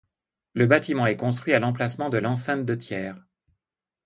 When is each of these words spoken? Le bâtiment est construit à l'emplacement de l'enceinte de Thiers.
Le 0.55 0.65
bâtiment 0.65 1.05
est 1.05 1.15
construit 1.15 1.53
à 1.53 1.59
l'emplacement 1.59 2.09
de 2.09 2.17
l'enceinte 2.17 2.65
de 2.65 2.73
Thiers. 2.73 3.13